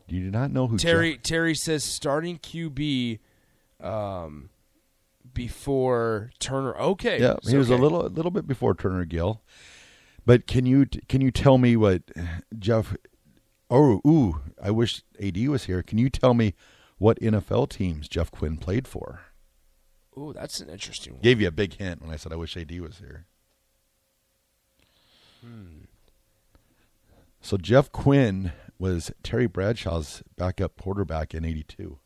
Do 0.08 0.16
you 0.16 0.32
not 0.32 0.52
know 0.52 0.66
who 0.68 0.78
Terry 0.80 1.14
Jeff- 1.14 1.22
Terry 1.24 1.54
says 1.54 1.84
starting 1.84 2.40
QB 2.40 3.20
um, 3.80 4.50
before 5.34 6.32
Turner. 6.40 6.76
Okay, 6.76 7.20
Yeah, 7.22 7.36
he 7.48 7.56
was 7.58 7.70
a 7.70 7.78
little 7.78 8.06
a 8.06 8.10
little 8.10 8.32
bit 8.32 8.48
before 8.48 8.74
Turner 8.74 9.06
Gill. 9.06 9.42
But 10.26 10.48
can 10.48 10.66
you 10.66 10.86
can 11.08 11.22
you 11.22 11.32
tell 11.32 11.58
me 11.58 11.76
what 11.78 12.02
Jeff? 12.58 12.96
Oh, 13.70 14.02
ooh, 14.08 14.42
I 14.62 14.72
wish 14.72 15.04
AD 15.22 15.38
was 15.48 15.66
here. 15.66 15.84
Can 15.84 15.98
you 15.98 16.10
tell 16.10 16.34
me 16.34 16.54
what 16.98 17.20
NFL 17.20 17.70
teams 17.70 18.08
Jeff 18.08 18.32
Quinn 18.32 18.58
played 18.58 18.88
for? 18.88 19.22
Ooh, 20.18 20.34
that's 20.34 20.60
an 20.60 20.70
interesting 20.70 21.14
one. 21.14 21.22
Gave 21.22 21.42
you 21.42 21.48
a 21.48 21.52
big 21.52 21.76
hint 21.76 22.02
when 22.02 22.12
I 22.12 22.16
said 22.16 22.32
I 22.32 22.38
wish 22.38 22.58
AD 22.58 22.72
was 22.80 23.00
here. 23.00 23.26
Hmm. 25.42 25.84
So 27.42 27.58
Jeff 27.58 27.92
Quinn 27.92 28.54
was 28.80 29.12
Terry 29.22 29.48
Bradshaw's 29.48 30.24
backup 30.36 30.82
quarterback 30.82 31.36
in 31.36 31.46
'82. 31.46 32.00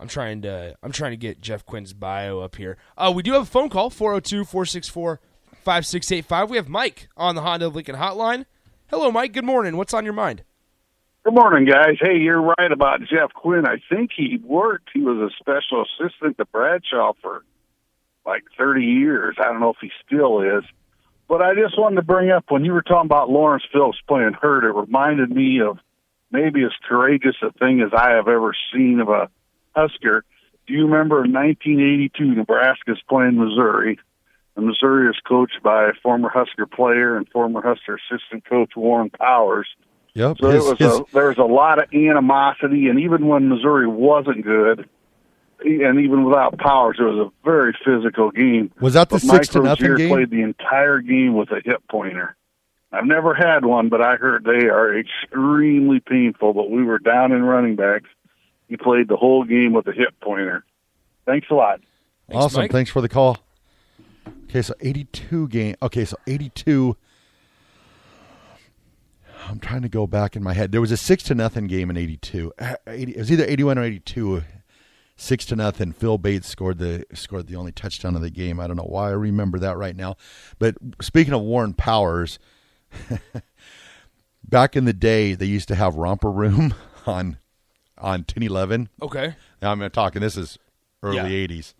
I'm 0.00 0.08
trying 0.08 0.42
to 0.42 0.76
I'm 0.82 0.92
trying 0.92 1.12
to 1.12 1.16
get 1.16 1.40
Jeff 1.40 1.64
Quinn's 1.64 1.92
bio 1.92 2.40
up 2.40 2.56
here. 2.56 2.76
Uh, 2.96 3.12
we 3.14 3.22
do 3.22 3.32
have 3.32 3.42
a 3.42 3.46
phone 3.46 3.68
call 3.68 3.90
402-464-5685. 3.90 6.48
We 6.48 6.56
have 6.56 6.68
Mike 6.68 7.08
on 7.16 7.34
the 7.34 7.42
Honda 7.42 7.68
Lincoln 7.68 7.96
hotline. 7.96 8.46
Hello, 8.90 9.10
Mike. 9.12 9.34
Good 9.34 9.44
morning. 9.44 9.76
What's 9.76 9.92
on 9.92 10.04
your 10.04 10.14
mind? 10.14 10.44
Good 11.22 11.34
morning, 11.34 11.66
guys. 11.66 11.98
Hey, 12.00 12.16
you're 12.16 12.40
right 12.40 12.72
about 12.72 13.00
Jeff 13.00 13.34
Quinn. 13.34 13.66
I 13.66 13.82
think 13.94 14.12
he 14.16 14.40
worked. 14.42 14.88
He 14.94 15.02
was 15.02 15.18
a 15.18 15.28
special 15.38 15.84
assistant 15.84 16.38
to 16.38 16.46
Bradshaw 16.46 17.12
for 17.20 17.44
like 18.24 18.44
30 18.56 18.82
years. 18.82 19.36
I 19.38 19.44
don't 19.44 19.60
know 19.60 19.70
if 19.70 19.76
he 19.82 19.90
still 20.06 20.40
is. 20.40 20.64
But 21.28 21.42
I 21.42 21.54
just 21.54 21.78
wanted 21.78 21.96
to 21.96 22.02
bring 22.02 22.30
up 22.30 22.46
when 22.48 22.64
you 22.64 22.72
were 22.72 22.80
talking 22.80 23.04
about 23.04 23.28
Lawrence 23.28 23.64
Phillips 23.70 23.98
playing 24.08 24.32
hurt, 24.40 24.64
it 24.64 24.72
reminded 24.72 25.30
me 25.30 25.60
of 25.60 25.76
maybe 26.30 26.64
as 26.64 26.72
courageous 26.88 27.36
a 27.42 27.52
thing 27.52 27.82
as 27.82 27.92
I 27.92 28.12
have 28.12 28.26
ever 28.26 28.54
seen 28.72 29.00
of 29.00 29.10
a 29.10 29.28
Husker. 29.76 30.24
Do 30.66 30.72
you 30.72 30.86
remember 30.86 31.26
in 31.26 31.32
1982, 31.34 32.24
Nebraska's 32.24 33.02
playing 33.06 33.36
Missouri? 33.36 33.98
And 34.58 34.66
Missouri 34.66 35.08
is 35.08 35.14
coached 35.24 35.62
by 35.62 35.92
former 36.02 36.28
Husker 36.28 36.66
player 36.66 37.16
and 37.16 37.28
former 37.28 37.62
Husker 37.62 37.96
assistant 38.10 38.44
coach 38.44 38.72
Warren 38.74 39.08
Powers. 39.08 39.68
Yep. 40.14 40.38
So 40.40 40.50
his- 40.50 40.64
was 40.64 40.78
his- 40.78 40.98
a, 40.98 41.04
there 41.12 41.28
was 41.28 41.38
a 41.38 41.44
lot 41.44 41.78
of 41.80 41.94
animosity, 41.94 42.88
and 42.88 42.98
even 42.98 43.28
when 43.28 43.48
Missouri 43.48 43.86
wasn't 43.86 44.42
good, 44.44 44.88
and 45.60 46.00
even 46.00 46.24
without 46.24 46.58
Powers, 46.58 46.96
it 46.98 47.04
was 47.04 47.28
a 47.28 47.46
very 47.48 47.72
physical 47.84 48.32
game. 48.32 48.72
Was 48.80 48.94
that 48.94 49.10
the 49.10 49.14
But 49.14 49.20
six 49.22 49.48
to 49.50 49.60
nothing 49.60 49.90
Rozier 49.92 49.96
game? 49.96 50.08
Played 50.08 50.30
the 50.30 50.42
entire 50.42 50.98
game 51.02 51.34
with 51.34 51.52
a 51.52 51.60
hip 51.64 51.80
pointer. 51.88 52.34
I've 52.90 53.06
never 53.06 53.34
had 53.34 53.64
one, 53.64 53.88
but 53.90 54.02
I 54.02 54.16
heard 54.16 54.42
they 54.42 54.66
are 54.66 54.98
extremely 54.98 56.00
painful. 56.00 56.52
But 56.52 56.68
we 56.68 56.82
were 56.82 56.98
down 56.98 57.30
in 57.30 57.44
running 57.44 57.76
backs. 57.76 58.08
He 58.68 58.76
played 58.76 59.06
the 59.06 59.16
whole 59.16 59.44
game 59.44 59.72
with 59.72 59.86
a 59.86 59.92
hip 59.92 60.14
pointer. 60.20 60.64
Thanks 61.26 61.46
a 61.48 61.54
lot. 61.54 61.80
awesome. 62.32 62.62
Mike. 62.62 62.72
Thanks 62.72 62.90
for 62.90 63.00
the 63.00 63.08
call. 63.08 63.36
Okay, 64.48 64.62
so 64.62 64.74
82 64.80 65.48
game. 65.48 65.76
Okay, 65.82 66.04
so 66.04 66.16
82. 66.26 66.96
I'm 69.48 69.58
trying 69.60 69.82
to 69.82 69.88
go 69.88 70.06
back 70.06 70.36
in 70.36 70.42
my 70.42 70.52
head. 70.54 70.72
There 70.72 70.80
was 70.80 70.90
a 70.92 70.96
six 70.96 71.22
to 71.24 71.34
nothing 71.34 71.66
game 71.66 71.90
in 71.90 71.96
82. 71.96 72.52
Uh, 72.58 72.74
80, 72.86 73.12
it 73.12 73.18
was 73.18 73.32
either 73.32 73.44
81 73.46 73.78
or 73.78 73.84
82. 73.84 74.42
Six 75.20 75.44
to 75.46 75.56
nothing. 75.56 75.92
Phil 75.92 76.16
Bates 76.16 76.46
scored 76.46 76.78
the 76.78 77.04
scored 77.12 77.48
the 77.48 77.56
only 77.56 77.72
touchdown 77.72 78.14
of 78.14 78.22
the 78.22 78.30
game. 78.30 78.60
I 78.60 78.68
don't 78.68 78.76
know 78.76 78.84
why 78.84 79.08
I 79.08 79.12
remember 79.14 79.58
that 79.58 79.76
right 79.76 79.96
now. 79.96 80.16
But 80.60 80.76
speaking 81.02 81.34
of 81.34 81.40
Warren 81.40 81.74
Powers, 81.74 82.38
back 84.48 84.76
in 84.76 84.84
the 84.84 84.92
day, 84.92 85.34
they 85.34 85.46
used 85.46 85.66
to 85.68 85.74
have 85.74 85.96
romper 85.96 86.30
room 86.30 86.72
on 87.06 87.38
on 87.98 88.20
1011. 88.20 88.88
Okay. 89.02 89.34
Now 89.60 89.72
I'm 89.72 89.90
talking. 89.90 90.22
This 90.22 90.36
is 90.36 90.56
early 91.02 91.16
Yeah. 91.16 91.46
'80s. 91.48 91.74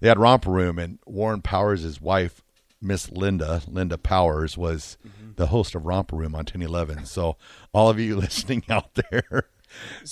They 0.00 0.08
had 0.08 0.18
romper 0.18 0.50
room, 0.50 0.78
and 0.78 0.98
Warren 1.06 1.42
Powers, 1.42 1.82
his 1.82 2.00
wife, 2.00 2.42
Miss 2.80 3.10
Linda, 3.10 3.62
Linda 3.66 3.98
Powers, 3.98 4.56
was 4.58 4.98
Mm-hmm. 5.06 5.32
the 5.36 5.46
host 5.48 5.74
of 5.74 5.84
romper 5.86 6.16
room 6.16 6.34
on 6.34 6.40
1011. 6.40 7.06
So 7.06 7.36
all 7.72 7.88
of 7.90 7.98
you 7.98 8.16
listening 8.20 8.62
out 8.68 8.94
there, 8.94 9.48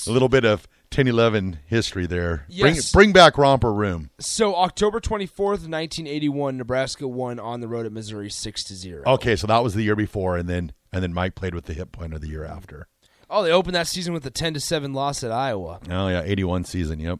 a 0.06 0.10
little 0.10 0.28
bit 0.28 0.44
of 0.44 0.66
1011 0.92 1.58
history 1.66 2.06
there. 2.06 2.46
Yes. 2.48 2.92
Bring 2.92 3.06
bring 3.08 3.12
back 3.12 3.36
romper 3.38 3.72
room. 3.72 4.10
So 4.20 4.54
October 4.54 5.00
24th, 5.00 5.68
1981, 5.68 6.56
Nebraska 6.56 7.06
won 7.08 7.38
on 7.40 7.60
the 7.60 7.68
road 7.68 7.84
at 7.86 7.92
Missouri 7.92 8.30
6 8.30 8.64
to 8.64 8.74
0. 8.74 9.02
Okay, 9.06 9.34
so 9.36 9.46
that 9.46 9.62
was 9.62 9.74
the 9.74 9.82
year 9.82 9.96
before, 9.96 10.36
and 10.36 10.48
then 10.48 10.72
and 10.92 11.02
then 11.02 11.12
Mike 11.12 11.34
played 11.34 11.54
with 11.54 11.64
the 11.66 11.72
hip 11.74 11.90
pointer 11.92 12.18
the 12.18 12.28
year 12.28 12.44
after. 12.44 12.86
Oh, 13.30 13.42
they 13.42 13.50
opened 13.50 13.74
that 13.74 13.86
season 13.88 14.12
with 14.14 14.24
a 14.26 14.30
10 14.30 14.54
to 14.54 14.60
7 14.60 14.92
loss 14.92 15.24
at 15.24 15.32
Iowa. 15.32 15.80
Oh 15.90 16.08
yeah, 16.08 16.22
81 16.24 16.64
season. 16.64 17.00
Yep. 17.00 17.18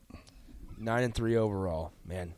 9 0.79 1.03
and 1.03 1.15
3 1.15 1.37
overall. 1.37 1.93
Man. 2.07 2.35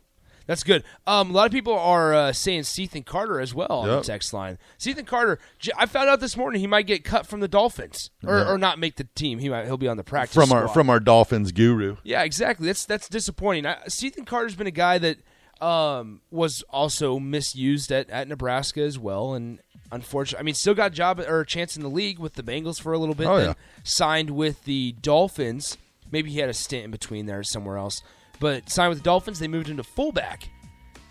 That's 0.47 0.63
good. 0.63 0.83
Um, 1.05 1.29
a 1.29 1.33
lot 1.33 1.45
of 1.45 1.51
people 1.51 1.73
are 1.77 2.13
uh, 2.13 2.31
saying 2.33 2.63
Cethan 2.63 3.03
Carter 3.03 3.39
as 3.39 3.53
well 3.53 3.67
on 3.69 3.87
Yep. 3.87 3.99
the 4.01 4.07
text 4.07 4.33
line. 4.33 4.57
Cethan 4.77 5.05
Carter, 5.05 5.39
I 5.77 5.85
found 5.85 6.09
out 6.09 6.19
this 6.21 6.35
morning 6.37 6.61
he 6.61 6.67
might 6.67 6.87
get 6.87 7.03
cut 7.03 7.27
from 7.27 7.41
the 7.41 7.47
Dolphins, 7.47 8.09
or, 8.25 8.39
Yeah. 8.39 8.49
or 8.51 8.57
not 8.57 8.79
make 8.79 8.95
the 8.95 9.03
team. 9.15 9.39
He 9.39 9.49
might 9.49 9.65
he'll 9.65 9.77
be 9.77 9.87
on 9.89 9.97
the 9.97 10.03
practice 10.05 10.33
From 10.35 10.51
our 10.53 10.67
from 10.69 10.89
our 10.89 10.99
Dolphins 11.01 11.51
guru. 11.51 11.97
Yeah, 12.03 12.23
exactly. 12.23 12.65
That's 12.65 12.85
that's 12.85 13.07
disappointing. 13.09 13.65
I, 13.65 13.77
Cethan 13.87 14.25
Carter's 14.25 14.55
been 14.55 14.67
a 14.67 14.71
guy 14.71 14.97
that 14.97 15.17
um, 15.61 16.21
was 16.31 16.63
also 16.69 17.19
misused 17.19 17.91
at, 17.91 18.09
at 18.09 18.27
Nebraska 18.27 18.81
as 18.81 18.97
well, 18.99 19.33
and 19.33 19.59
unfortunately, 19.91 20.39
I 20.39 20.43
mean, 20.43 20.53
still 20.53 20.75
got 20.75 20.91
a 20.91 20.95
job 20.95 21.19
or 21.19 21.41
a 21.41 21.45
chance 21.45 21.75
in 21.75 21.81
the 21.83 21.89
league 21.89 22.19
with 22.19 22.35
the 22.35 22.43
Bengals 22.43 22.79
for 22.79 22.93
a 22.93 22.97
little 22.99 23.15
bit. 23.15 23.27
Oh, 23.27 23.37
then 23.37 23.45
yeah. 23.47 23.53
signed 23.83 24.29
with 24.29 24.63
the 24.65 24.95
Dolphins. 25.01 25.77
Maybe 26.11 26.29
he 26.31 26.39
had 26.39 26.49
a 26.49 26.53
stint 26.53 26.85
in 26.85 26.91
between 26.91 27.25
there 27.25 27.43
somewhere 27.43 27.77
else, 27.77 28.01
but 28.39 28.69
signed 28.69 28.89
with 28.89 28.99
the 28.99 29.03
Dolphins. 29.03 29.39
They 29.39 29.47
moved 29.47 29.67
him 29.67 29.77
to 29.77 29.83
fullback, 29.83 30.49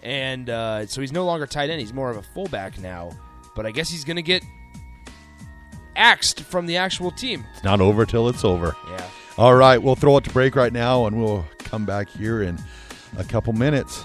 and 0.02 0.48
uh, 0.50 0.86
so 0.86 1.00
he's 1.00 1.12
no 1.12 1.24
longer 1.24 1.46
tight 1.46 1.70
end. 1.70 1.80
He's 1.80 1.92
more 1.92 2.10
of 2.10 2.16
a 2.16 2.22
fullback 2.22 2.78
now. 2.78 3.10
But 3.54 3.66
I 3.66 3.70
guess 3.70 3.88
he's 3.88 4.04
going 4.04 4.16
to 4.16 4.22
get 4.22 4.44
axed 5.96 6.40
from 6.40 6.66
the 6.66 6.76
actual 6.76 7.10
team. 7.10 7.44
It's 7.54 7.64
not 7.64 7.80
over 7.80 8.04
till 8.04 8.28
it's 8.28 8.44
over. 8.44 8.76
Yeah. 8.90 9.08
All 9.38 9.54
right, 9.54 9.82
we'll 9.82 9.96
throw 9.96 10.16
it 10.16 10.24
to 10.24 10.30
break 10.30 10.56
right 10.56 10.72
now, 10.72 11.06
and 11.06 11.20
we'll 11.22 11.46
come 11.58 11.84
back 11.84 12.08
here 12.08 12.42
in 12.42 12.58
a 13.18 13.24
couple 13.24 13.52
minutes. 13.52 14.04